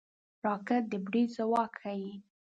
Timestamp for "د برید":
0.91-1.29